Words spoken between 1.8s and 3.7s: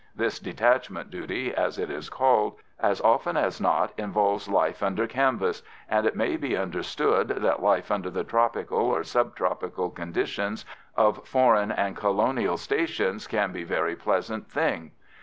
is called, as often as